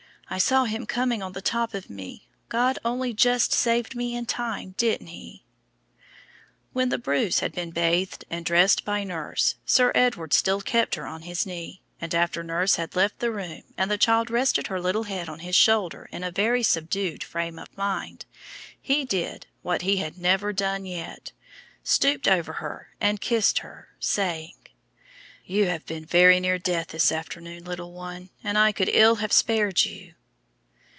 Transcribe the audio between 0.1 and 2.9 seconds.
I saw him coming on the top of me. God